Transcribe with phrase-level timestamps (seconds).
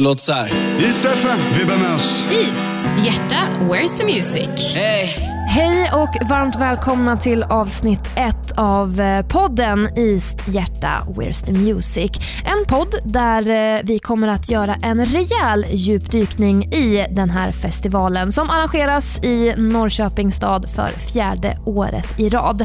[0.00, 0.78] Låt så här.
[0.80, 2.24] East FM, vi bär med oss.
[2.32, 4.74] East, hjärta, where's the music?
[4.74, 5.28] Hey.
[5.48, 12.10] Hej och varmt välkomna till avsnitt ett av eh, podden East Hjärta Where's the Music.
[12.44, 18.32] En podd där eh, vi kommer att göra en rejäl djupdykning i den här festivalen
[18.32, 22.64] som arrangeras i Norrköpings stad för fjärde året i rad.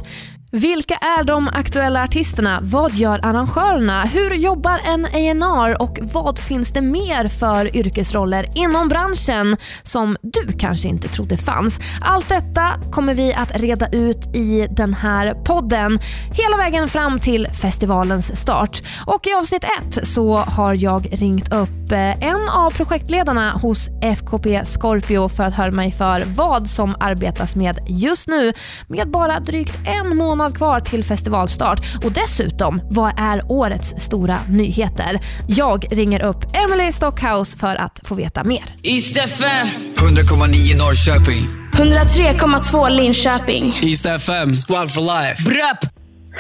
[0.56, 2.60] Vilka är de aktuella artisterna?
[2.62, 4.04] Vad gör arrangörerna?
[4.04, 10.54] Hur jobbar en A&R och vad finns det mer för yrkesroller inom branschen som du
[10.58, 11.80] kanske inte trodde fanns?
[12.02, 16.00] Allt detta kommer vi att reda ut i den här podden
[16.32, 18.82] hela vägen fram till festivalens start.
[19.06, 24.66] Och I avsnitt ett så har jag ringt upp eh, en av projektledarna hos FKP
[24.66, 28.54] Scorpio för att höra mig för vad som arbetas med just nu
[28.88, 34.38] med bara drygt en månad månad kvar till festivalstart och dessutom, vad är årets stora
[34.50, 35.20] nyheter?
[35.48, 38.64] Jag ringer upp Emily Stockhouse för att få veta mer.
[38.84, 39.68] East FM.
[39.96, 41.48] 100,9 Norrköping.
[41.74, 43.80] 103,2 Linköping.
[43.82, 44.54] East FM.
[44.54, 45.44] Squad for life.
[45.44, 45.94] Brapp.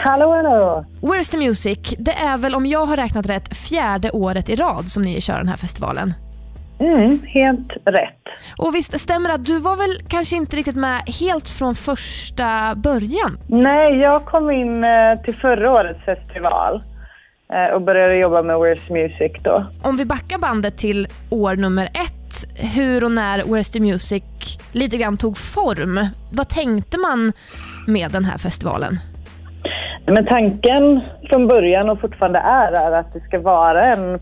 [0.05, 0.85] Hallå, hallå.
[1.01, 1.77] Where's the Music?
[1.97, 5.37] Det är väl, om jag har räknat rätt, fjärde året i rad som ni kör
[5.37, 6.13] den här festivalen?
[6.79, 8.23] Mm, helt rätt.
[8.57, 12.75] Och visst stämmer det att du var väl kanske inte riktigt med helt från första
[12.75, 13.37] början?
[13.47, 16.81] Nej, jag kom in eh, till förra årets festival
[17.53, 19.65] eh, och började jobba med Where's Music då.
[19.83, 24.23] Om vi backar bandet till år nummer ett, hur och när Where's the Music
[24.71, 26.07] lite grann tog form.
[26.31, 27.31] Vad tänkte man
[27.87, 28.97] med den här festivalen?
[30.05, 34.19] Men tanken från början och fortfarande är, är att det ska vara en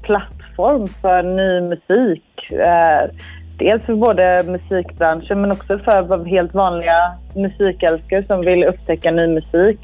[0.61, 2.51] plattform för ny musik.
[2.51, 3.09] Eh,
[3.57, 9.79] dels för både musikbranschen men också för helt vanliga musikälskare som vill upptäcka ny musik.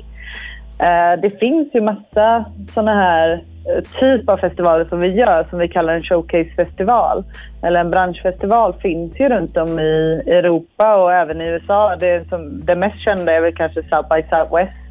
[0.79, 5.59] Eh, det finns ju massa såna här eh, typ av festivaler som vi gör som
[5.59, 7.23] vi kallar en showcasefestival.
[7.63, 11.95] Eller en branschfestival finns ju runt om i Europa och även i USA.
[11.99, 14.86] Det, som, det mest kända är väl kanske South by Southwest.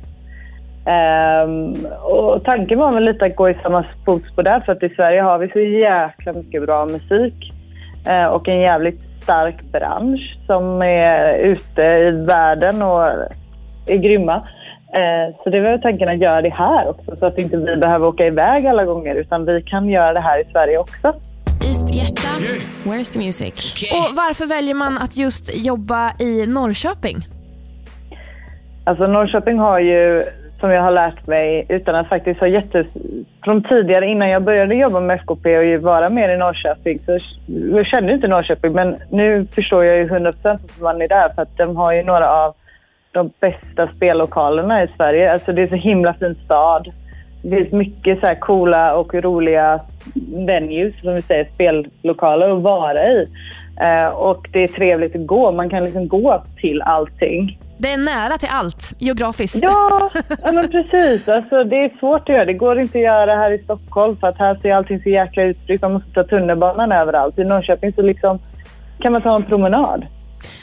[0.86, 4.88] Um, och tanken var väl lite att gå i samma fotspår där för att i
[4.88, 7.52] Sverige har vi så jäkla mycket bra musik.
[8.08, 13.02] Eh, och en jävligt stark bransch som är ute i världen och
[13.86, 14.34] är grymma.
[14.94, 18.06] Eh, så det var tanken att göra det här också så att inte vi behöver
[18.06, 21.14] åka iväg alla gånger utan vi kan göra det här i Sverige också.
[21.64, 22.28] East Hjärta,
[22.84, 23.74] where's the music?
[23.92, 27.16] Och varför väljer man att just jobba i Norrköping?
[28.84, 30.22] Alltså Norrköping har ju
[30.60, 32.84] som jag har lärt mig utan att faktiskt ha jätte...
[33.44, 37.86] Från tidigare, innan jag började jobba med FKP och vara mer i Norrköping, så jag
[37.86, 38.72] kände inte Norrköping.
[38.72, 41.92] Men nu förstår jag ju 100 procent varför man är där, för att de har
[41.92, 42.54] ju några av
[43.12, 45.32] de bästa spellokalerna i Sverige.
[45.32, 46.88] Alltså det är så himla fin stad.
[47.50, 49.80] Det finns mycket så coola och roliga
[50.46, 53.26] venues, som vi säger, spellokaler att vara i.
[53.80, 55.52] Eh, och det är trevligt att gå.
[55.52, 57.58] Man kan liksom gå till allting.
[57.78, 59.62] Det är nära till allt geografiskt.
[59.62, 60.10] Ja,
[60.42, 61.28] ja men precis.
[61.28, 62.44] Alltså, det är svårt att göra.
[62.44, 65.42] Det går inte att göra här i Stockholm för att här ser allting så jäkla
[65.42, 65.82] utspritt.
[65.82, 67.38] Man måste ta tunnelbanan överallt.
[67.38, 68.38] I Norrköping så liksom
[68.98, 70.06] kan man ta en promenad.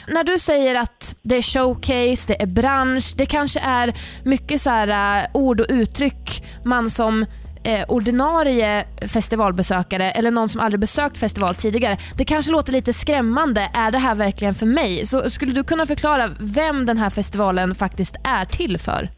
[0.08, 3.94] När du säger att det är showcase, det är bransch, det kanske är
[4.24, 7.26] mycket så här, uh, ord och uttryck man som
[7.64, 11.98] eh, ordinarie festivalbesökare eller någon som aldrig besökt festival tidigare.
[12.18, 13.70] Det kanske låter lite skrämmande.
[13.74, 15.06] Är det här verkligen för mig?
[15.06, 19.10] Så Skulle du kunna förklara vem den här festivalen faktiskt är till för?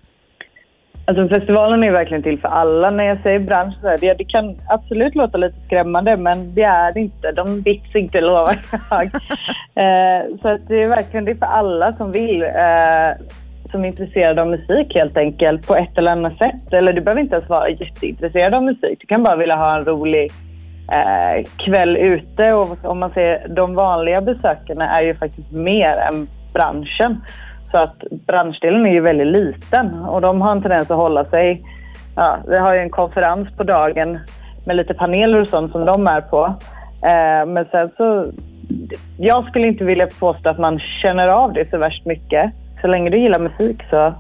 [1.08, 2.90] Alltså festivalen är verkligen till för alla.
[2.90, 6.64] När jag säger bransch så här, det, det kan absolut låta lite skrämmande men det
[6.64, 7.32] är det inte.
[7.32, 8.56] De bits inte lovar
[8.90, 9.06] jag.
[9.06, 12.44] eh, så att det är verkligen det är för alla som vill.
[12.44, 13.26] Eh,
[13.72, 16.74] som är intresserade av musik helt enkelt på ett eller annat sätt.
[16.74, 18.98] Eller du behöver inte ens vara jätteintresserad av musik.
[19.00, 20.32] Du kan bara vilja ha en rolig
[20.92, 22.54] eh, kväll ute.
[22.54, 27.22] Och om man ser de vanliga besökarna är ju faktiskt mer än branschen.
[27.76, 31.64] Så att branschdelen är ju väldigt liten och de har en tendens att hålla sig...
[32.16, 34.20] Ja, vi har ju en konferens på dagen
[34.66, 36.46] med lite paneler och sånt som de är på.
[37.04, 38.32] Eh, men sen så...
[39.18, 42.52] Jag skulle inte vilja påstå att man känner av det så värst mycket
[42.82, 44.14] så länge du gillar musik så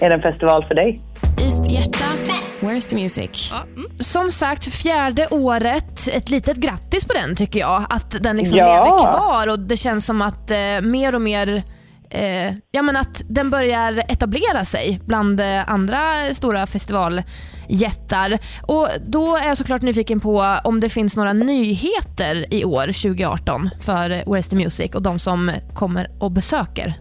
[0.00, 1.00] är det en festival för dig.
[1.40, 3.52] East Hjärta, Where's the music?
[3.52, 3.86] Mm.
[4.00, 6.08] Som sagt, fjärde året.
[6.16, 7.86] Ett litet grattis på den tycker jag.
[7.90, 8.66] Att den liksom ja.
[8.66, 11.62] lever kvar och det känns som att eh, mer och mer
[12.10, 15.98] eh, ja, men att den börjar etablera sig bland eh, andra
[16.32, 18.38] stora festivaljättar.
[18.62, 23.70] Och Då är jag såklart nyfiken på om det finns några nyheter i år, 2018,
[23.80, 26.94] för Where's the Music och de som kommer och besöker.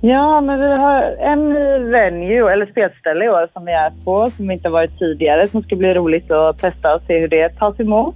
[0.00, 1.52] Ja, men vi har en
[1.90, 5.48] venue, eller spelställe i år som vi är på, som vi inte har varit tidigare,
[5.48, 8.14] som ska bli roligt att testa och se hur det tas emot.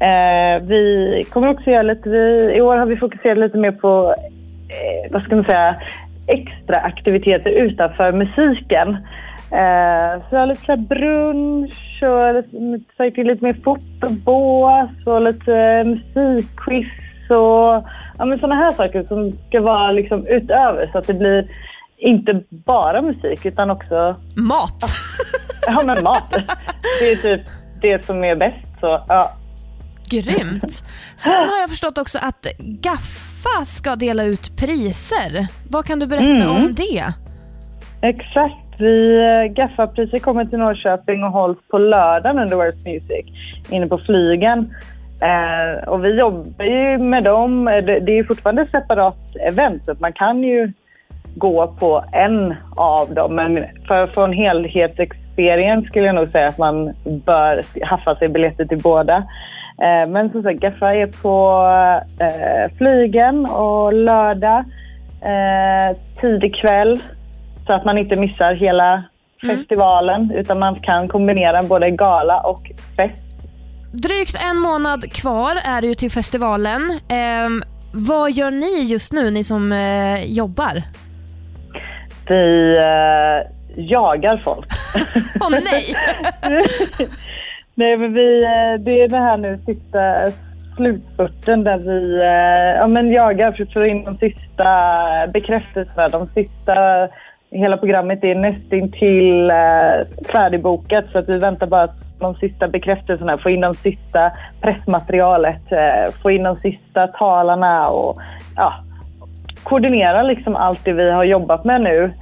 [0.00, 4.14] Eh, vi kommer också göra lite, vi, i år har vi fokuserat lite mer på,
[4.70, 5.76] eh, vad ska man säga,
[6.26, 8.88] extra aktiviteter utanför musiken.
[9.52, 15.84] Eh, så vi har lite så brunch och lite, till lite mer fotobås och lite
[15.84, 17.84] musikquiz och
[18.18, 21.48] ja, men sådana här saker som ska vara liksom utöver så att det blir
[21.98, 24.84] inte bara musik utan också Mat.
[25.66, 26.30] ja, men mat.
[27.00, 27.46] Det är typ
[27.82, 28.80] det som är bäst.
[28.80, 29.36] Så, ja.
[30.10, 30.84] Grymt.
[31.16, 32.46] Sen har jag förstått också att
[33.44, 35.46] Gaffa ska dela ut priser.
[35.70, 36.50] Vad kan du berätta Mm.
[36.50, 37.04] om det?
[38.02, 38.54] Exakt.
[38.80, 43.26] Vi, eh, Gaffapriset kommer till Norrköping och hålls på lördagen under World Music
[43.70, 44.74] inne på Flygen.
[45.22, 47.68] Eh, och vi jobbar ju med dem.
[47.68, 50.72] Eh, Det, det är fortfarande ett separat event så man kan ju
[51.36, 53.34] gå på en av dem.
[53.34, 58.28] Men för att få en helhetsexperience skulle jag nog säga att man bör haffa sig
[58.28, 59.22] biljetter till båda.
[59.80, 61.66] Eh, men som sagt, Gaffa är på
[62.20, 64.64] eh, Flygen och lördag
[65.22, 67.02] eh, tidig kväll
[67.66, 69.04] så att man inte missar hela
[69.46, 73.22] festivalen utan man kan kombinera både gala och fest.
[73.92, 77.00] Drygt en månad kvar är det ju till festivalen.
[77.08, 77.62] Ehm,
[77.92, 80.82] vad gör ni just nu, ni som eh, jobbar?
[82.28, 84.66] Vi eh, jagar folk.
[85.40, 85.94] Åh nej!
[87.80, 90.00] Nej, men vi, eh, det är det här nu sista
[90.76, 94.66] slutspurten där vi eh, ja, men jagar för att få in de sista
[95.32, 96.08] bekräftelserna.
[96.08, 96.74] De sista,
[97.50, 103.38] hela programmet är nästintill eh, färdigbokat så att vi väntar bara på de sista bekräftelserna,
[103.38, 105.62] få in de sista pressmaterialet,
[106.22, 108.18] få in de sista talarna och
[108.56, 108.72] ja,
[109.62, 112.12] koordinera liksom allt det vi har jobbat med nu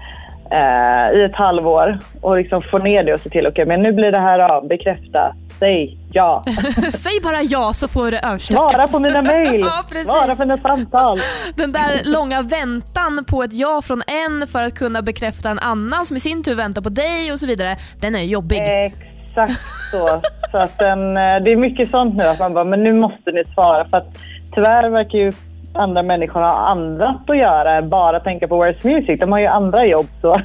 [0.50, 3.92] eh, i ett halvår och liksom få ner det och se till, okej men nu
[3.92, 6.42] blir det här av, bekräfta, säg ja.
[6.92, 8.70] Säg bara ja så får du överstökat.
[8.72, 11.18] Svara på mina mejl, Ja, svara på mina samtal.
[11.56, 16.06] Den där långa väntan på ett ja från en för att kunna bekräfta en annan
[16.06, 17.76] som i sin tur väntar på dig och så vidare.
[18.00, 18.58] Den är jobbig.
[18.58, 19.60] Exakt
[19.90, 20.20] så.
[20.50, 23.30] så att den, eh, det är mycket sånt nu att man bara, men nu måste
[23.30, 24.18] ni svara för att
[24.54, 25.32] tyvärr verkar ju
[25.72, 29.20] andra människor ha annat att göra än bara tänka på Where's Music.
[29.20, 30.36] De har ju andra jobb så.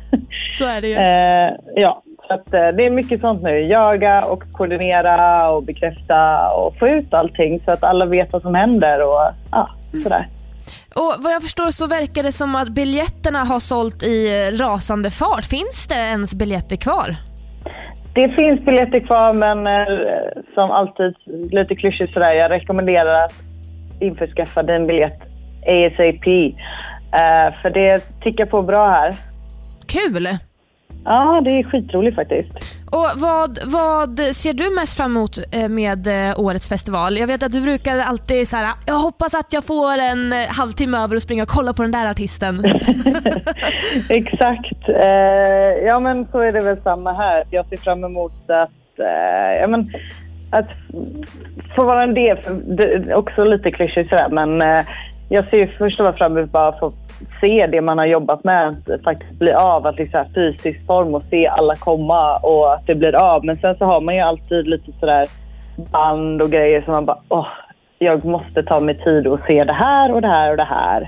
[0.50, 0.94] Så är det ju.
[1.04, 3.60] Eh, ja, så att, eh, det är mycket sånt nu.
[3.60, 8.56] Jaga och koordinera och bekräfta och få ut allting så att alla vet vad som
[8.56, 9.70] händer och ja,
[10.04, 10.28] sådär.
[10.96, 15.46] Och Vad jag förstår så verkar det som att biljetterna har sålt i rasande fart.
[15.46, 17.16] Finns det ens biljetter kvar?
[18.16, 21.16] Det finns biljetter kvar men eh, som alltid
[21.52, 23.34] lite klyschigt sådär, jag rekommenderar att
[24.04, 25.22] införskaffa din biljett
[25.68, 26.28] ASAP.
[27.14, 29.16] Eh, för det tickar på bra här.
[29.86, 30.28] Kul!
[31.06, 32.74] Ja, det är skitroligt faktiskt.
[32.92, 37.18] Och vad, vad ser du mest fram emot eh, med eh, årets festival?
[37.18, 40.98] Jag vet att du brukar alltid så här, jag hoppas att jag får en halvtimme
[40.98, 42.64] över och springa och kolla på den där artisten.
[44.10, 44.88] Exakt.
[45.84, 47.44] Ja, men så är det väl samma här.
[47.50, 48.70] Jag ser fram emot att,
[49.60, 49.88] ja, men,
[50.54, 50.70] att
[51.76, 52.38] få vara en del.
[52.66, 54.86] Det är också lite klyschigt sådär, men eh,
[55.30, 56.92] jag ser först och främst fram emot bara att få
[57.42, 59.88] se det man har jobbat med att faktiskt bli av.
[59.88, 63.46] Att liksom fysisk form och se alla komma och att det blir av.
[63.46, 65.28] Men sen så har man ju alltid lite sådär
[65.92, 67.48] band och grejer som man bara, åh,
[68.00, 71.07] jag måste ta mig tid och se det här och det här och det här.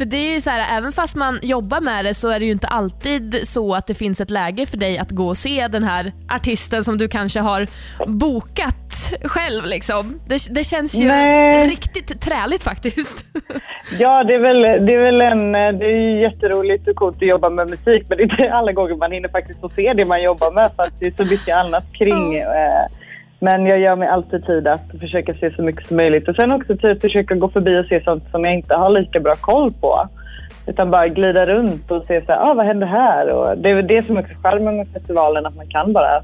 [0.00, 2.44] För det är ju så här, även fast man jobbar med det så är det
[2.44, 5.68] ju inte alltid så att det finns ett läge för dig att gå och se
[5.68, 7.66] den här artisten som du kanske har
[8.06, 9.64] bokat själv.
[9.64, 10.20] Liksom.
[10.28, 11.68] Det, det känns ju Nej.
[11.68, 13.24] riktigt träligt faktiskt.
[13.98, 17.50] Ja, det är väl, det är väl en, det är jätteroligt och coolt att jobba
[17.50, 20.22] med musik men det är inte alla gånger man hinner faktiskt få se det man
[20.22, 22.36] jobbar med för att det är så mycket annat kring.
[22.36, 22.86] eh,
[23.40, 26.52] Men jag gör mig alltid tid att försöka se så mycket som möjligt och sen
[26.52, 29.72] också typ försöka gå förbi och se sånt som jag inte har lika bra koll
[29.72, 30.08] på.
[30.66, 33.30] Utan bara glida runt och se så här, ah, vad händer här?
[33.32, 36.22] Och det är väl det som är också charmen med festivalen, att man kan bara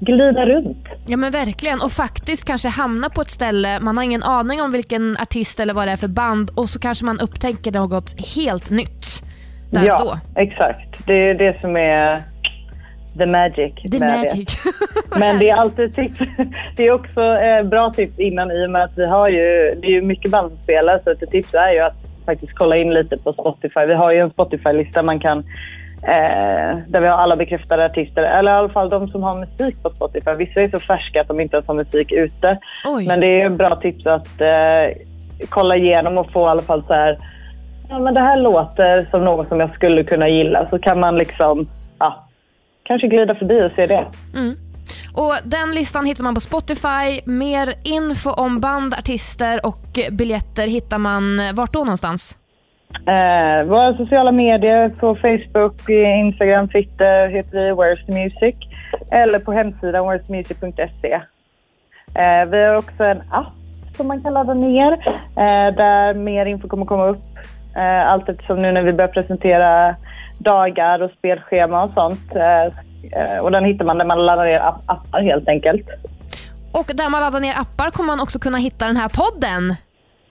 [0.00, 0.86] glida runt.
[1.06, 4.72] Ja men verkligen och faktiskt kanske hamna på ett ställe, man har ingen aning om
[4.72, 8.70] vilken artist eller vad det är för band och så kanske man upptäcker något helt
[8.70, 9.24] nytt
[9.70, 10.40] där ja, då.
[10.40, 11.06] exakt.
[11.06, 12.22] Det är det som är
[13.18, 14.16] the magic The med det.
[14.16, 14.56] magic.
[15.18, 16.18] Men det är alltid tips.
[16.76, 19.86] Det är också eh, bra tips innan i och med att vi har ju, det
[19.86, 21.96] är ju mycket band som spelar så ett tips är ju att
[22.26, 23.86] faktiskt kolla in lite på Spotify.
[23.86, 25.38] Vi har ju en Spotify-lista man kan
[26.02, 29.82] eh, där vi har alla bekräftade artister, eller i alla fall de som har musik
[29.82, 30.30] på Spotify.
[30.30, 32.58] Vissa är så färska att de inte ens har musik ute.
[32.84, 33.06] Oj.
[33.06, 34.96] Men det är bra tips att eh,
[35.48, 37.18] kolla igenom och få i alla fall så här,
[37.88, 40.66] ja men det här låter som något som jag skulle kunna gilla.
[40.70, 41.66] Så kan man liksom,
[42.86, 44.06] kanske glida förbi och se det.
[44.34, 44.56] Mm.
[45.14, 47.20] Och Den listan hittar man på Spotify.
[47.24, 52.38] Mer info om band, artister och biljetter hittar man vart då någonstans?
[53.06, 55.88] Eh, våra sociala medier på Facebook,
[56.18, 58.56] Instagram, Twitter heter vi Where's the Music
[59.12, 61.12] eller på hemsidan where'sthemusic.se.
[62.14, 63.52] Eh, vi har också en app
[63.96, 64.92] som man kan ladda ner
[65.36, 67.24] eh, där mer info kommer komma upp.
[67.76, 69.94] Eh, allt eftersom nu när vi börjar presentera
[70.38, 72.36] dagar och spelschema och sånt.
[72.36, 72.64] Eh,
[73.20, 75.86] eh, och den hittar man där man laddar ner app appar helt enkelt.
[76.72, 79.74] Och där man laddar ner appar kommer man också kunna hitta den här podden.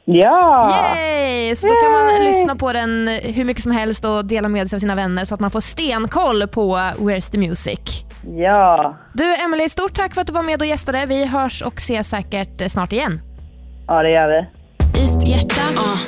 [0.06, 0.74] Ja!
[0.96, 1.56] Yay!
[1.56, 4.78] Så då kan man lyssna på den hur mycket som helst och dela med sig
[4.78, 7.80] av sina vänner så att man får stenkoll på Where's the Music.
[8.38, 8.98] Ja.
[9.14, 11.06] Du Emily, stort tack för att du var med och gästade.
[11.06, 13.20] Vi hörs och ses säkert snart igen.
[13.88, 14.64] Ja, det gör vi.
[14.98, 15.66] Ystad Hjärta.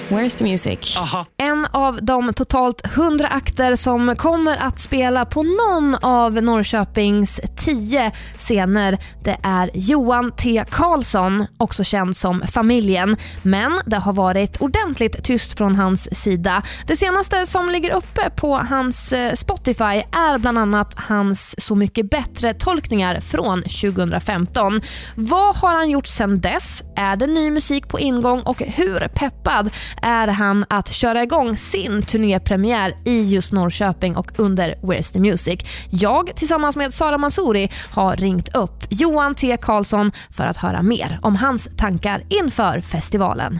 [0.09, 0.97] Where's the music?
[1.37, 8.11] En av de totalt 100 akter som kommer att spela på någon av Norrköpings 10
[8.37, 13.17] scener det är Johan T Karlsson, också känd som Familjen.
[13.41, 16.63] Men det har varit ordentligt tyst från hans sida.
[16.87, 22.09] Det senaste som ligger uppe på hans eh, Spotify är bland annat hans Så mycket
[22.09, 24.81] bättre-tolkningar från 2015.
[25.15, 26.83] Vad har han gjort sedan dess?
[26.95, 29.69] Är det ny musik på ingång och hur peppad
[30.01, 35.59] är han att köra igång sin turnépremiär i just Norrköping och under Where's the Music?
[35.89, 41.19] Jag tillsammans med Sara Mansouri har ringt upp Johan T Karlsson för att höra mer
[41.21, 43.59] om hans tankar inför festivalen.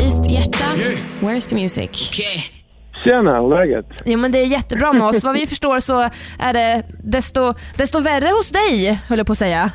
[0.00, 0.64] Ystad Hjärta.
[1.20, 2.10] Where's the music?
[2.12, 2.44] Okej.
[3.04, 3.86] Tjena, läget?
[4.04, 5.24] Jo, men det är jättebra med oss.
[5.24, 9.38] Vad vi förstår så är det desto, desto värre hos dig, höll jag på att
[9.38, 9.70] säga.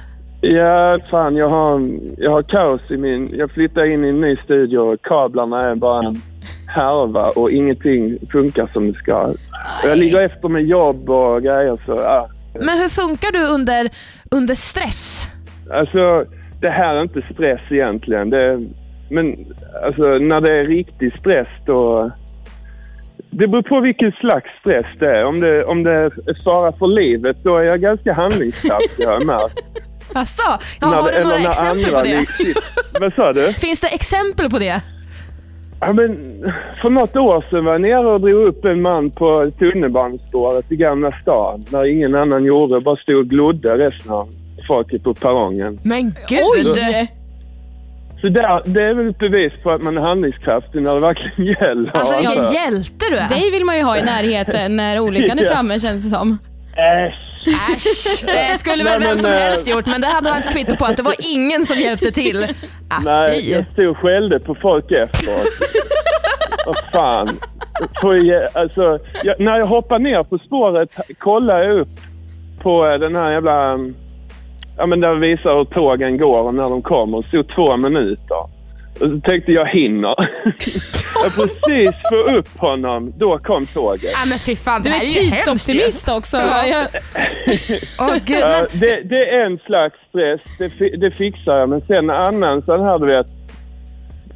[0.46, 3.30] Ja, fan jag har, jag har kaos i min...
[3.38, 6.22] Jag flyttar in i en ny studio och kablarna är bara en
[6.68, 9.24] härva och ingenting funkar som det ska.
[9.24, 9.38] Och
[9.84, 11.92] Jag ligger efter med jobb och grejer så...
[11.92, 12.30] Ja.
[12.54, 13.90] Men hur funkar du under,
[14.32, 15.28] under stress?
[15.72, 16.26] Alltså,
[16.62, 18.30] det här är inte stress egentligen.
[18.30, 18.68] Det,
[19.10, 19.54] men
[19.86, 22.12] alltså, när det är riktig stress då...
[23.30, 25.26] Det beror på vilken slags stress det är.
[25.26, 29.26] Om det, om det är fara för livet, då är jag ganska handlingskraftig har jag
[29.26, 29.60] märkt.
[30.16, 30.44] Asså?
[30.82, 32.26] Ja, När har det- du några exempel på det?
[33.00, 33.54] Vad sa du?
[33.58, 34.82] Finns det exempel på det?
[35.80, 36.18] Ja, men
[36.82, 40.76] för något år sedan var jag nere och drog upp en man på tunnelbanespåret i
[40.76, 41.66] Gamla stan.
[41.70, 42.82] När ingen annan gjorde.
[42.82, 44.30] Bara stod och glodde resten av
[44.68, 45.80] folket på perrongen.
[45.84, 46.68] Men gud!
[48.22, 51.54] Så där, det är väl ett bevis på att man är handlingskraftig när det verkligen
[51.54, 51.98] gäller.
[51.98, 53.30] Alltså vilken hjälte du är.
[53.30, 56.38] Dig vill man ju ha i närheten när olyckan är framme känns det som.
[56.76, 57.34] Äsch.
[57.48, 58.26] Äsch.
[58.26, 60.76] Det skulle väl Nej, vem men, som eh, helst gjort, men det hade varit kvitto
[60.78, 62.44] på att det var ingen som hjälpte till.
[62.90, 63.52] Ah, Nej, fy.
[63.52, 65.48] jag stod och skällde på folk efteråt.
[66.66, 67.40] Vad fan.
[68.02, 70.90] Jag, alltså, jag, när jag hoppar ner på spåret
[71.20, 71.90] kollar jag upp
[72.62, 73.80] på eh, den här jävla...
[74.78, 77.22] Ja men där visar hur tågen går och när de kommer.
[77.22, 78.53] Det stod två minuter.
[79.04, 80.16] Och så tänkte jag hinner.
[81.24, 84.14] jag precis få upp honom, då kom tåget.
[84.16, 85.30] Ah, men fy fan, Du det är här är ju.
[85.30, 86.38] tidsoptimist också.
[86.38, 86.68] Ja.
[86.68, 86.88] Jag,
[88.00, 91.70] Åh, gud, Ja, men, det, det är en slags stress, det, det fixar jag.
[91.70, 93.28] Men sen annan sån här du vet,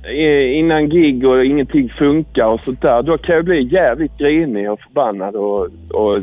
[0.03, 3.01] eh, innan gig och ingenting funkar och sånt där.
[3.01, 6.15] Då kan jag bli jävligt grinig och förbannad och, och,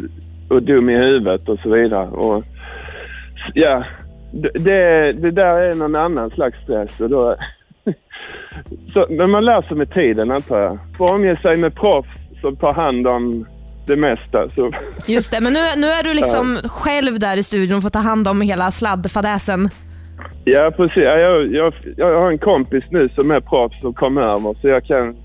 [0.48, 2.06] och dum i huvudet och så vidare.
[2.06, 2.44] Och,
[3.54, 3.84] ja,
[4.32, 7.00] det, det, det där är någon annan slags stress.
[7.00, 7.36] Och då,
[8.92, 10.78] så, men man lär sig med tiden antar jag.
[10.98, 12.08] Får omge sig med proffs
[12.40, 13.46] som tar hand om
[13.86, 14.50] det mesta.
[14.54, 14.72] Så,
[15.06, 17.98] just det, men nu, nu är du liksom själv där i studion och får ta
[17.98, 19.68] hand om hela sladdfadäsen.
[20.44, 21.02] Ja, precis.
[21.02, 24.68] Ja, Jag, jag, jag har en kompis nu som är proffs som kommer över så
[24.68, 25.16] jag kan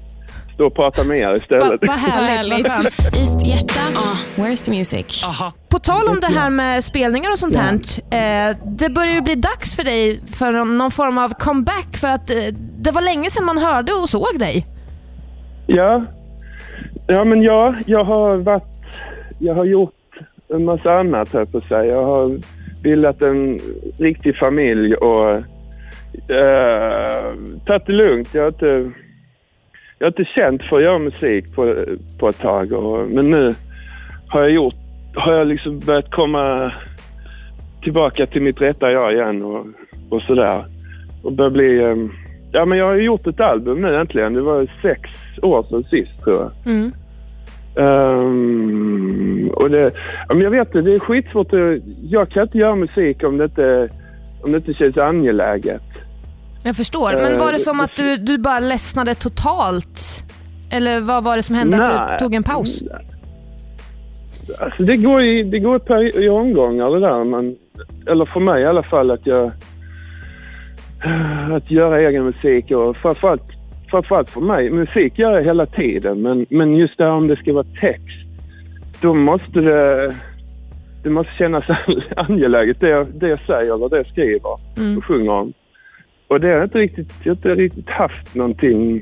[0.59, 1.81] stå och prata med er istället.
[1.81, 2.65] vad härligt.
[3.21, 3.81] Ystad Hjärta.
[4.35, 5.25] Where's the music?
[5.69, 7.73] På tal om det här med spelningar och sånt här.
[8.19, 12.29] Eh, det börjar ju bli dags för dig för någon form av comeback för att
[12.29, 12.35] eh,
[12.85, 14.65] det var länge sedan man hörde och såg dig.
[15.67, 16.05] Ja.
[17.07, 18.63] ja, men ja, jag har varit...
[19.39, 19.95] Jag har gjort
[20.53, 21.85] en massa annat här på att säga.
[21.85, 22.37] Jag har
[22.83, 23.59] bildat en
[23.97, 25.43] riktig familj och uh,
[27.65, 28.29] tagit det lugnt.
[28.33, 28.91] Jag har inte,
[29.99, 31.85] jag har inte känt för att göra musik på,
[32.19, 32.73] på ett tag.
[32.73, 33.55] Och, men nu
[34.27, 34.75] har jag gjort,
[35.15, 36.73] har jag liksom börjat komma
[37.83, 39.65] tillbaka till mitt rätta jag igen och,
[40.09, 40.65] och sådär.
[41.23, 41.83] Och börjar bli...
[41.83, 42.11] ehm,
[42.51, 44.33] ja, men jag har ju gjort ett album nu äntligen.
[44.33, 45.01] Det var sex
[45.41, 46.73] år sedan sist tror jag.
[46.73, 46.91] Mm.
[47.75, 49.91] Ehm, och det,
[50.27, 51.53] ja, men jag vet det, det är skitsvårt.
[51.53, 53.89] Att, jag kan inte göra musik om det inte,
[54.41, 55.88] om det inte känns angeläget.
[56.63, 57.13] Jag förstår.
[57.13, 60.23] Men var det som att du, du bara ledsnade totalt?
[60.71, 62.17] Eller vad var det som hände att Nej.
[62.19, 62.83] du tog en paus?
[64.59, 67.23] Alltså det går i, det går par i omgångar det där.
[67.23, 67.55] Man,
[68.07, 69.51] eller för mig i alla fall, att jag...
[71.53, 73.43] Att göra egen musik och framförallt,
[73.89, 77.35] framförallt för mig, musik gör jag hela tiden men, men just det här om det
[77.35, 78.17] ska vara text,
[79.01, 80.15] då måste det...
[81.03, 81.63] Det måste kännas
[82.15, 84.51] angeläget det jag, det jag säger eller det jag skriver
[84.97, 85.53] och sjunger om.
[86.29, 89.01] Och det har jag inte riktigt, jag har inte riktigt haft någonting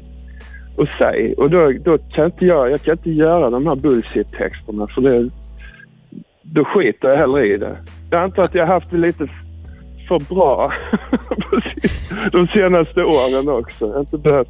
[0.77, 1.35] att säga.
[1.37, 5.29] Och då, då kan inte jag, jag kan inte göra de här bullshit-texterna för det,
[6.41, 7.77] då skiter jag hellre i det.
[8.09, 9.27] Jag antar att jag har haft det lite
[10.07, 10.73] för bra
[12.31, 13.87] de senaste åren också.
[13.87, 14.49] Jag har inte behövt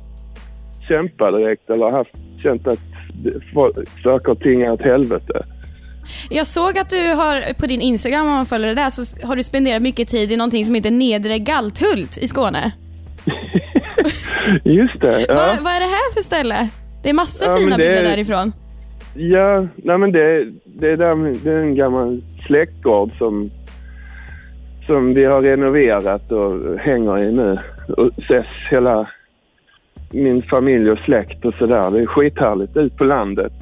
[0.87, 2.79] kämpa direkt eller haft, känt att
[4.03, 5.41] saker och ting är åt helvete.
[6.29, 9.35] Jag såg att du har på din Instagram, om man följer det där, så har
[9.35, 12.71] du spenderat mycket tid i någonting som heter Nedre Galthult i Skåne.
[14.63, 15.25] Just det.
[15.27, 15.35] Ja.
[15.35, 16.69] Vad, vad är det här för ställe?
[17.03, 18.53] Det är massor Ja, fina bilder därifrån.
[19.15, 23.49] Ja, nej men det, det, är där, det är en gammal släktgård som,
[24.85, 27.57] som vi har renoverat och hänger i nu.
[27.97, 29.09] Och ses hela
[30.11, 31.91] min familj och släkt och sådär.
[31.91, 33.53] Det är skithärligt ut på landet.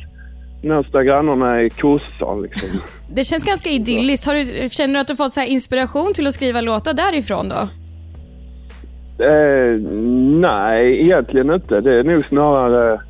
[0.66, 2.70] Närmsta grannarna är kossor liksom.
[3.10, 4.28] Det känns ganska idylliskt.
[4.28, 7.50] Har du, känner du att du fått så här inspiration till att skriva låtar därifrån
[7.50, 7.70] då?
[9.26, 9.80] Eh,
[10.40, 11.82] nej, egentligen inte.
[11.82, 13.02] Det är nog snarare...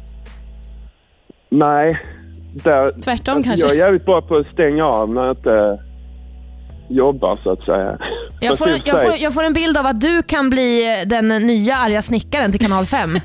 [1.49, 2.01] Nej.
[2.63, 3.65] Där, Tvärtom alltså, kanske?
[3.67, 5.79] Jag är jävligt bra på att stänga av när jag inte
[6.89, 7.97] jobbar så att säga.
[8.41, 11.75] Jag får, jag, får, jag får en bild av att du kan bli den nya
[11.75, 13.09] arga snickaren till kanal 5.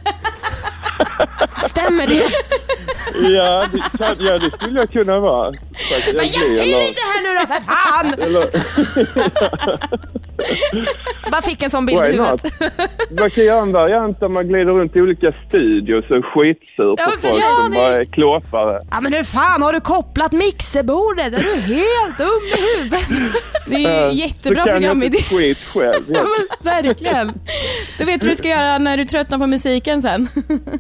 [1.69, 2.23] Stämmer det?
[3.23, 5.53] Ja, det, kan, ja, det skulle jag kunna vara.
[5.53, 6.17] Faktiskt.
[6.17, 8.15] Men hjälp till eller- inte här nu då för fan!
[8.27, 8.47] Eller,
[11.31, 12.43] Bara fick en sån bild i why huvudet.
[12.61, 13.21] not?
[13.21, 17.03] Man kan göra en variant där man glider runt i olika studios och skitsur på
[17.03, 18.79] Ja, folk ja, som bara är klåpare.
[18.91, 21.33] Ja men hur fan har du kopplat mixerbordet?
[21.35, 23.09] Är du helt dum i huvudet?
[23.67, 25.17] Det är ju Eh, jättebra så kan jag programidé.
[25.19, 26.05] inte skit själv.
[26.09, 27.33] Ja, men verkligen.
[27.99, 30.29] Du vet vad du ska göra när du tröttnar på musiken sen.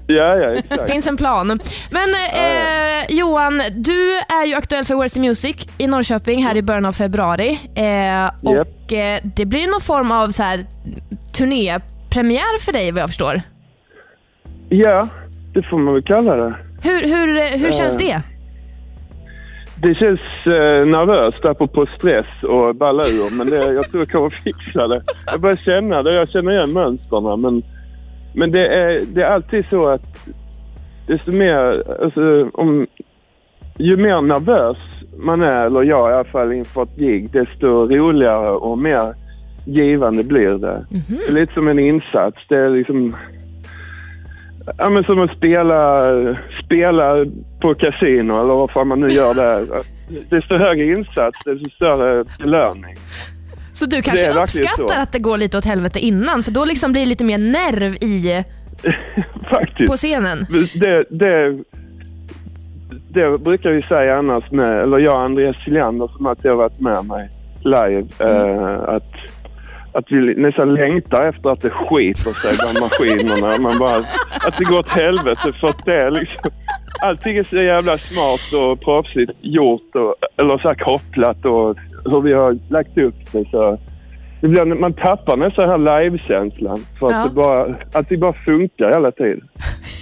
[0.07, 0.91] Ja, ja, Det exakt.
[0.93, 1.61] finns en plan.
[1.91, 6.63] Men eh, Johan, du är ju aktuell för Where's the Music i Norrköping här i
[6.63, 7.51] början av februari.
[7.75, 10.61] Eh, och eh, det blir någon form av så här
[11.39, 13.43] turnépremiär för dig vad jag förstår.
[14.69, 15.09] Ja,
[15.55, 16.55] det får man väl kalla det.
[16.83, 18.23] Hur, hur, eh, hur känns det?
[19.83, 24.31] Det känns eh, nervöst apropå stress och balla ur, men det, jag tror jag kommer
[24.31, 25.03] fixa det.
[25.27, 27.63] Jag börjar känna det, jag känner igen mönstren men,
[28.35, 30.29] men det, är, det är alltid så att
[31.07, 32.87] desto mer, alltså, om,
[33.79, 34.77] ju mer nervös
[35.19, 39.15] man är, eller jag i alla fall inför ett gig, desto roligare och mer
[39.65, 40.87] givande blir det.
[40.91, 42.39] Det är lite som en insats.
[42.49, 43.17] Det är liksom
[44.79, 46.09] Ja, men som att spela,
[46.65, 47.25] spela
[47.61, 49.67] på kasino eller vad fan man nu gör där.
[50.31, 52.95] Desto högre insats, desto större belöning.
[53.73, 55.01] Så du kanske uppskattar så.
[55.01, 57.95] att det går lite åt helvete innan för då liksom blir det lite mer nerv
[57.95, 58.45] i,
[59.55, 59.91] Faktiskt.
[59.91, 60.39] på scenen.
[60.81, 61.65] Det, det,
[63.09, 66.81] det brukar vi säga annars med, eller jag och Andreas Siljander som alltid har varit
[66.81, 67.29] med mig
[67.65, 69.13] live, eh, att,
[69.93, 73.59] att vi nästan längtar efter att det skiter sig bland maskinerna.
[73.63, 73.97] Man bara,
[74.47, 76.51] att det går åt helvete för att det är liksom,
[77.01, 82.21] allting är så jävla smart och proffsigt gjort och, eller så här kopplat och hur
[82.21, 83.79] vi har lagt upp det så.
[84.41, 87.25] Blir, man tappar nästan den här livekänslan för att, Ja.
[87.29, 89.41] det bara, att det bara funkar hela tiden.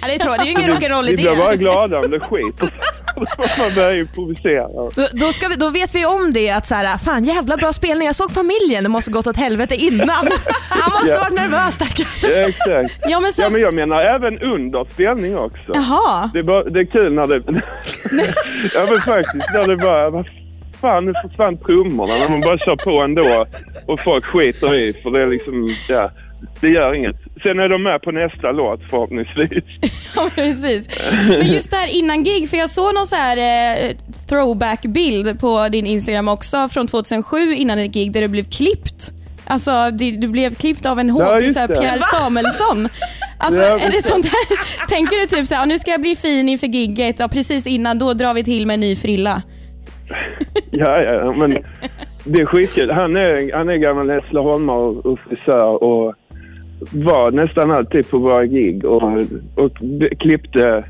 [0.01, 0.41] Ja, det, är tråkigt.
[0.41, 2.69] det är ju ingen rock'n'roll i Vi blir bara glada om det skiter
[3.59, 4.67] man börja improvisera.
[4.67, 7.73] Då, då, ska vi, då vet vi om det att så här, fan jävla bra
[7.73, 8.05] spelning.
[8.05, 10.07] Jag såg familjen, det måste gått åt helvete innan.
[10.69, 11.19] Han måste Ja.
[11.19, 12.07] varit nervös stackare.
[12.41, 12.99] Ja, exakt.
[13.09, 13.41] Ja, men så...
[13.41, 15.71] Ja, men jag menar även under spelning också.
[15.73, 16.29] Jaha.
[16.33, 17.35] Det är, bara, det är kul när det...
[18.75, 19.53] ja, men faktiskt.
[19.53, 20.09] När det bara...
[20.09, 20.25] Vad
[20.81, 22.13] fan, nu försvann trummorna.
[22.13, 23.45] När man bara kör på ändå
[23.85, 24.93] och folk skiter i.
[25.03, 25.69] För det är liksom...
[25.89, 26.11] Ja,
[26.61, 27.15] det gör inget.
[27.47, 29.63] Sen är de med på nästa låt förhoppningsvis.
[30.15, 31.11] Ja, precis.
[31.29, 33.91] Men just där innan gig, för jag såg någon så här eh,
[34.29, 39.11] throwback-bild på din Instagram också från 2007 innan ett gig där du blev klippt.
[39.45, 41.81] Alltså, du, du blev klippt av en Ja, hårfrisör, just det.
[41.81, 42.89] Pierre Samuelsson.
[43.37, 44.87] Alltså, Ja, är det sånt här?
[44.87, 47.99] Tänker du typ så här, nu ska jag bli fin inför gigget och precis innan
[47.99, 49.41] då drar vi till med en ny frilla?
[50.71, 51.57] Ja, ja, men
[52.23, 52.91] det är skitkul.
[52.91, 56.15] Han är, han är gammal Hässleholmare och, och frisör och
[56.91, 59.03] var nästan alltid på våra gig och,
[59.55, 59.71] och
[60.19, 60.83] klippte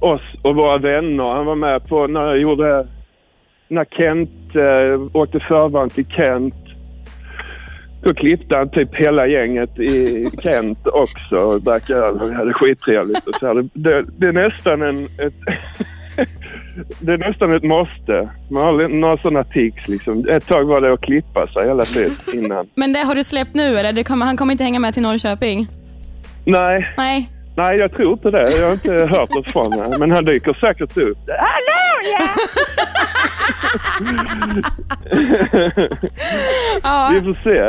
[0.00, 1.24] oss och våra vänner.
[1.24, 2.86] Han var med på när jag gjorde,
[3.68, 6.54] när Kent eh, åkte förband till Kent.
[8.02, 12.52] Då klippte han typ hela gänget i Kent också och drack öl och vi hade
[12.52, 13.26] skittrevligt.
[13.26, 13.54] Och så här.
[13.54, 15.34] Det, det, det är nästan en, ett,
[17.00, 18.28] det är nästan ett måste.
[18.50, 20.28] Man har några sådana tics liksom.
[20.28, 22.66] Ett tag var det att klippa sig hela tiden innan.
[22.74, 23.92] Men det har du släppt nu eller?
[23.92, 25.66] Det kommer, han kommer inte hänga med till Norrköping?
[26.44, 27.28] Nej, Nej.
[27.56, 28.50] nej jag tror inte det.
[28.58, 29.94] Jag har inte hört något från honom.
[29.98, 31.18] Men han dyker säkert upp.
[36.82, 37.10] Ja.
[37.14, 37.60] Vi får se.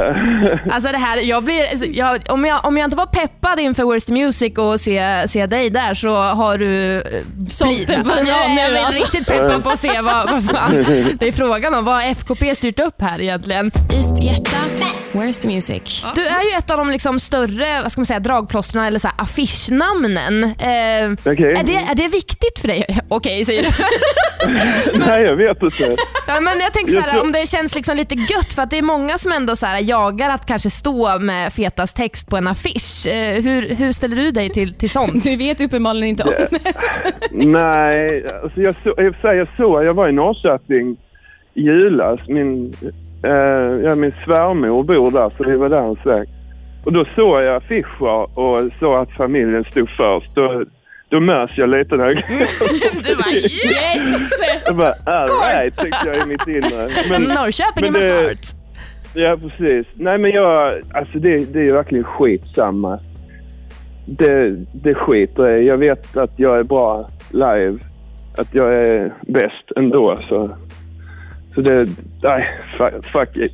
[0.71, 3.99] Alltså det här, jag blir, alltså, jag, om, jag, om jag inte var peppad inför
[4.05, 6.95] the Music och se, se dig där så har du...
[6.95, 7.01] eh,
[7.47, 9.01] Sålt en banan jag, är alltså.
[9.01, 10.71] riktigt peppad på att se vad, vad fan
[11.19, 11.85] det är frågan om.
[11.85, 13.71] Vad har FKP styrt upp här egentligen?
[13.93, 14.57] East Hjärta,
[15.15, 16.05] Where's the Music?
[16.15, 19.07] Du är ju ett av de liksom större vad ska man säga, dragplåstren eller så
[19.07, 20.43] här, affischnamnen.
[20.43, 21.51] Eh, Okej.
[21.51, 22.85] är, det, är det viktigt för dig?
[23.07, 23.69] Okej, säger du.
[24.99, 25.95] Nej, jag vet inte.
[26.27, 28.77] Ja, men jag tänker så här, om det känns liksom lite gött för att det
[28.77, 32.47] är många som ändå så här, jagar att kanske stå med fetast text på en
[32.47, 33.07] affisch.
[33.07, 35.23] Eh, hur, hur ställer du dig till, till sånt?
[35.35, 36.49] Du vet uppenbarligen inte om det.
[37.31, 39.81] Nej, alltså jag, så, jag, säger jag så.
[39.83, 40.97] Jag var i Norrköping
[41.53, 42.19] i julas.
[42.27, 42.73] Min,
[43.25, 46.25] eh, ja, min svärmor bor där, så vi var där en sväng.
[46.85, 50.35] Och då såg jag affischer och såg att familjen stod först.
[50.35, 50.63] Då,
[51.09, 52.13] då mös jag lite där.
[53.07, 54.31] Du bara yes!
[54.65, 56.87] Jag bara, all right, tänkte jag i mitt inre.
[57.09, 58.45] Men, Norrköping men det- heart.
[59.17, 59.87] Ja, precis.
[59.93, 60.81] Nej, men jag...
[60.93, 62.99] Alltså det, det är verkligen skitsamma.
[64.05, 65.63] Det, det skiter jag.
[65.63, 67.77] Jag vet att jag är bra live.
[68.37, 70.49] Att jag är bäst ändå, så...
[71.55, 71.85] Så det...
[72.23, 72.59] Nej,
[73.11, 73.51] fuck, it.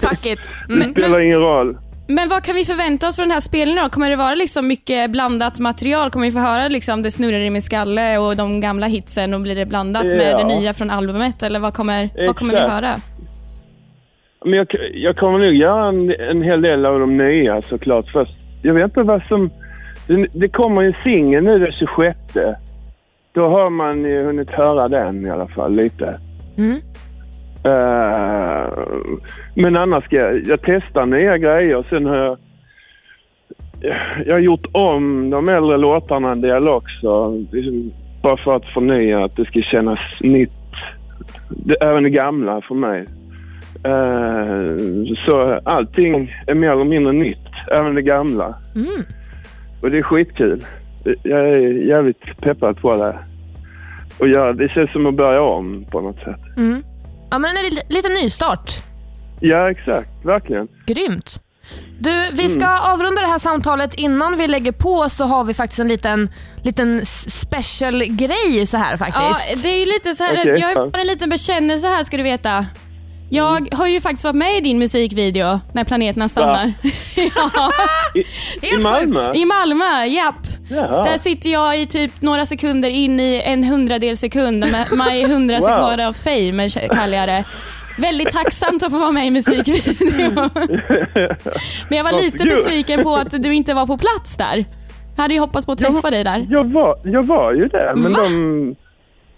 [0.00, 0.56] Fuck it.
[0.68, 0.90] Det Mm.
[0.92, 1.76] spelar ingen roll.
[2.08, 3.90] Men vad kan vi förvänta oss från den här spelningen då?
[3.90, 6.10] Kommer det vara liksom mycket blandat material?
[6.10, 9.40] Kommer vi få höra liksom det snurrar i min skalle och de gamla hitsen och
[9.40, 10.38] blir det blandat med Ja.
[10.38, 11.42] det nya från albumet?
[11.42, 12.94] Eller vad kommer, vad kommer vi höra?
[14.44, 18.12] Men jag, jag kommer nog göra en, en hel del av de nya såklart.
[18.12, 18.30] Fast
[18.62, 19.50] jag vet inte vad som...
[20.06, 22.18] Det, det kommer en singel nu den 26.
[23.34, 26.20] Då har man ju hunnit höra den i alla fall lite.
[26.58, 26.80] Mm.
[27.64, 28.68] Eh,
[29.54, 31.84] men annars ska jag, jag testar nya grejer.
[31.88, 32.38] Sen har jag,
[34.26, 37.30] jag har gjort om de äldre låtarna en del också.
[37.52, 37.92] Liksom,
[38.22, 40.52] bara för att förnya, att det ska kännas nytt.
[41.48, 43.06] Det, även det gamla för mig.
[43.84, 48.54] Eh, så allting är mer eller mindre nytt, även det gamla.
[48.74, 49.04] Mm.
[49.82, 50.64] Och det är skitkul.
[51.22, 53.18] Jag är jävligt peppad på det.
[54.18, 56.40] Och ja, det känns som att börja om på något sätt.
[56.56, 56.82] Mm.
[57.30, 58.70] Ja, men en li- liten nystart.
[59.40, 60.08] Ja, exakt.
[60.24, 60.68] Verkligen.
[60.86, 61.40] Grymt.
[61.98, 63.94] Du, vi ska avrunda det här samtalet.
[63.94, 66.30] Innan vi lägger på så har vi faktiskt en liten,
[66.62, 69.62] liten special grej så här Ja, faktiskt.
[69.62, 70.80] det är ju lite så här, Okej, jag ja.
[70.80, 72.66] har en liten bekännelse här ska du veta.
[73.32, 76.72] Jag har ju faktiskt varit med i din musikvideo, När planeterna stannar.
[77.16, 77.70] ja,
[78.14, 78.20] I,
[78.74, 79.20] I Malmö?
[79.34, 80.46] I Malmö, japp.
[80.70, 81.04] Jaha.
[81.04, 84.60] Där sitter jag i typ några sekunder in i en hundradel sekund.
[84.60, 85.60] med My 100 Wow.
[85.62, 87.44] sekunder av fame kallar jag det.
[87.98, 90.34] Väldigt tacksamt att få vara med i musikvideon.
[91.88, 94.64] Men jag var lite besviken på att du inte var på plats där.
[95.16, 96.46] Jag hade ju hoppats på att träffa dig där.
[96.50, 98.76] Jag var, jag var ju där, men de...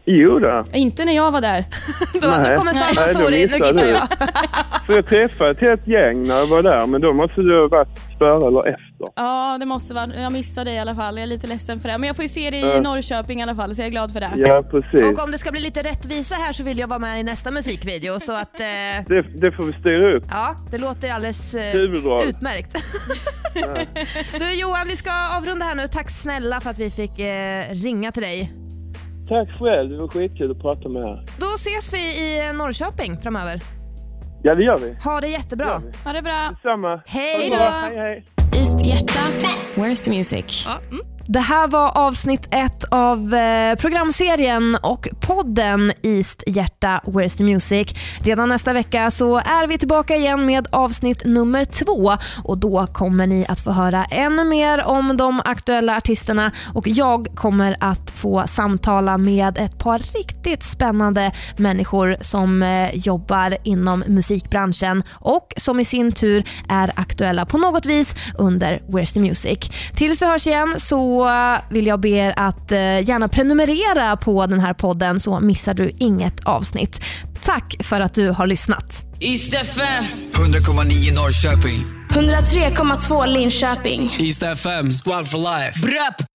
[0.05, 0.65] Jo då.
[0.73, 1.65] Inte när jag var där.
[2.21, 2.57] Då, nu Nej.
[2.57, 3.89] kommer Sara, sorry, nu du.
[3.89, 4.09] jag.
[4.87, 7.69] För jag träffade ett helt gäng när jag var där, men då måste du ha
[7.69, 7.89] varit
[8.19, 9.09] före eller efter.
[9.17, 10.07] Ja, det måste vara.
[10.17, 11.17] Jag missade dig i alla fall.
[11.17, 11.99] Jag är lite ledsen för det.
[11.99, 12.81] Men jag får ju se dig i Ja.
[12.81, 14.31] Norrköping i alla fall, så jag är glad för det.
[14.37, 15.05] Ja, precis.
[15.07, 17.51] Och om det ska bli lite rättvisa här så vill jag vara med i nästa
[17.51, 18.21] musikvideo.
[18.21, 18.67] Så att, eh,
[19.09, 20.25] Det, det får vi styra upp.
[20.31, 21.77] ja, det låter alldeles eh,
[22.29, 22.77] utmärkt.
[24.39, 25.87] du Johan, vi ska avrunda här nu.
[25.87, 28.53] Tack snälla för att vi fick eh, ringa till dig.
[29.29, 31.25] Tack själv, det var skitkul att prata med er.
[31.41, 33.61] Då ses vi i Norrköping framöver.
[34.43, 34.97] Ja, det gör vi.
[35.05, 35.83] Ha det jättebra.
[36.05, 36.51] Ha det bra.
[36.63, 37.03] Samma.
[37.07, 37.57] Hej Ha det då.
[37.57, 37.71] bra.
[37.71, 38.25] Hej, hej.
[38.61, 40.67] East Hjärta, Where's the Music?
[41.27, 47.95] Det här var avsnitt ett av eh, programserien och podden East Hjärta Where's the Music.
[48.19, 52.13] Redan nästa vecka så är vi tillbaka igen med avsnitt nummer två
[52.45, 57.27] och då kommer ni att få höra ännu mer om de aktuella artisterna och jag
[57.35, 65.03] kommer att få samtala med ett par riktigt spännande människor som eh, jobbar inom musikbranschen
[65.11, 69.59] och som i sin tur är aktuella på något vis under Where's the Music.
[69.95, 74.47] Tills vi hörs igen så eh, vill jag be er att eh, gärna prenumerera på
[74.47, 77.05] den här podden så missar du inget avsnitt.
[77.43, 79.07] Tack för att du har lyssnat.
[79.21, 80.05] East FM.
[80.33, 81.85] 100,9 Norrköping.
[82.11, 84.17] 103,2 Linköping.
[84.19, 84.91] East FM.
[84.91, 85.81] Squad for life.
[85.81, 86.32] Brup.